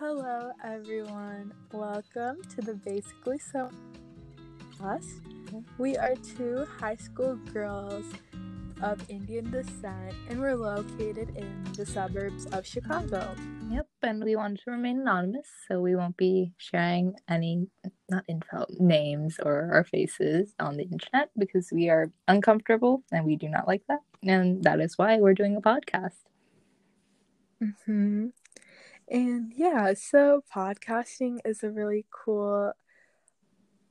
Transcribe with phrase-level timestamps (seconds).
[0.00, 1.52] Hello, everyone.
[1.70, 3.70] Welcome to the Basically So
[4.82, 5.20] Us.
[5.78, 8.04] We are two high school girls
[8.82, 13.36] of Indian descent, and we're located in the suburbs of Chicago.
[13.70, 17.68] Yep, and we want to remain anonymous, so we won't be sharing any,
[18.10, 23.36] not info, names or our faces on the internet because we are uncomfortable and we
[23.36, 24.00] do not like that.
[24.24, 26.18] And that is why we're doing a podcast.
[27.86, 28.26] hmm
[29.08, 32.72] And yeah, so podcasting is a really cool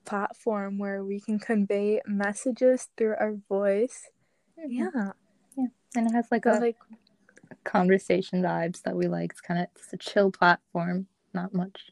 [0.06, 4.10] platform where we can convey messages through our voice.
[4.58, 4.90] Yeah,
[5.56, 5.66] Yeah.
[5.96, 6.78] And it has like a like
[7.64, 9.32] conversation vibes that we like.
[9.32, 11.92] It's kind of it's a chill platform, not much.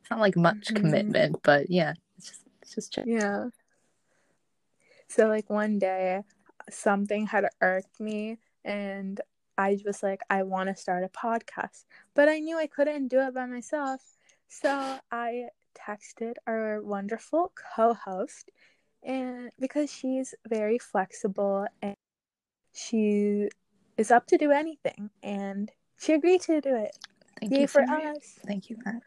[0.00, 0.74] It's not like much Mhm.
[0.76, 3.04] commitment, but yeah, it's just it's just chill.
[3.06, 3.50] Yeah.
[5.08, 6.22] So like one day
[6.70, 9.20] something had irked me and
[9.58, 11.84] I was like I want to start a podcast.
[12.14, 14.00] But I knew I couldn't do it by myself.
[14.48, 18.50] So I texted our wonderful co-host
[19.02, 21.94] and because she's very flexible and
[22.72, 23.48] she
[23.96, 26.96] is up to do anything and she agreed to do it.
[27.40, 28.38] Thank Yay you for us.
[28.46, 29.02] Thank you, Matt.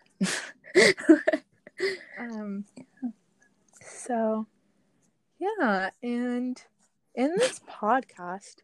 [2.20, 2.66] Um,
[3.82, 4.46] so,
[5.40, 6.62] yeah, and
[7.16, 8.58] in this podcast,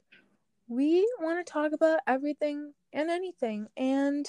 [0.68, 3.68] we want to talk about everything and anything.
[3.78, 4.26] And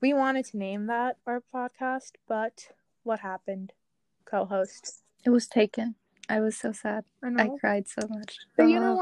[0.00, 2.68] we wanted to name that our podcast, but
[3.02, 3.72] what happened?
[4.24, 5.02] Co host.
[5.24, 5.94] it was taken.
[6.28, 7.04] I was so sad.
[7.22, 8.38] I I cried so much.
[8.56, 8.96] But you know Oh.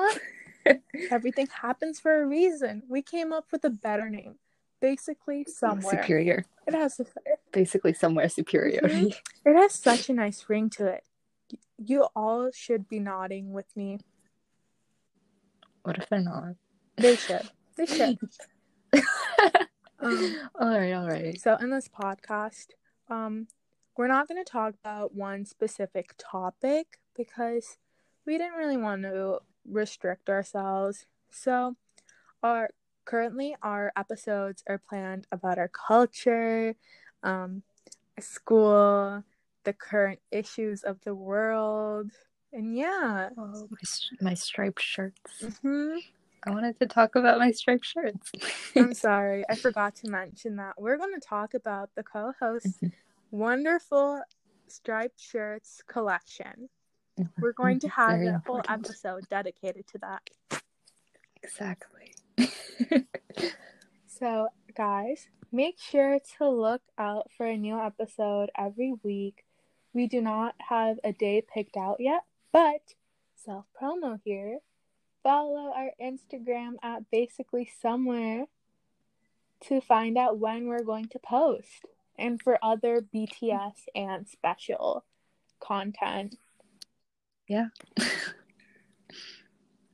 [0.65, 0.81] what?
[1.11, 2.83] Everything happens for a reason.
[2.89, 4.37] We came up with a better name.
[4.81, 6.03] Basically, somewhere.
[6.03, 6.45] Superior.
[6.67, 7.07] It has a,
[7.53, 8.89] Basically, somewhere superiority.
[9.11, 9.17] Mhm.
[9.45, 11.05] it has such a nice ring to it.
[11.79, 14.01] You all should be nodding with me.
[15.83, 16.55] What if they're not?
[16.97, 17.49] They should.
[17.77, 18.19] They should.
[20.03, 21.41] Um, all right, all right.
[21.41, 22.71] so in this podcast,
[23.09, 23.47] um,
[23.97, 27.79] we're not going to talk about one specific topic because
[28.27, 31.07] we didn't really want to restrict ourselves.
[31.31, 31.77] So,
[32.43, 32.71] our
[33.05, 36.75] currently our episodes are planned about our culture,
[37.23, 37.63] um,
[38.19, 39.23] school,
[39.63, 42.11] the current issues of the world,
[42.53, 43.31] and yeah.
[43.37, 45.61] Oh, my, my striped shirts.
[45.63, 45.97] hmm
[46.45, 48.33] I wanted to talk about my striped shirts.
[48.77, 50.75] I'm sorry, I forgot to mention that.
[50.77, 52.81] We're going to talk about the co host's
[53.31, 54.23] wonderful
[54.67, 56.69] striped shirts collection.
[57.41, 60.63] We're going to have Very a whole episode dedicated to that.
[61.43, 62.15] Exactly.
[64.23, 69.45] So, guys, make sure to look out for a new episode every week.
[69.95, 72.95] We do not have a day picked out yet, but
[73.35, 74.59] self promo here.
[75.23, 78.47] Follow our Instagram at basically somewhere
[79.69, 81.87] to find out when we're going to post
[82.19, 85.05] and for other BTS and special
[85.61, 86.37] content.
[87.49, 87.67] Yeah.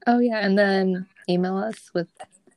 [0.07, 0.39] oh, yeah.
[0.39, 2.09] And then email us with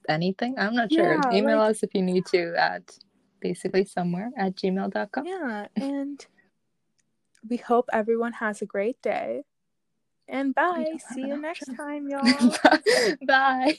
[0.08, 0.56] anything.
[0.58, 1.16] I'm not sure.
[1.16, 2.98] Yeah, email like- us if you need to at
[3.42, 5.26] basically somewhere at gmail.com.
[5.26, 6.26] Yeah, and
[7.48, 9.44] we hope everyone has a great day.
[10.28, 10.98] And bye.
[11.14, 12.56] See you next time, y'all.
[13.26, 13.78] Bye.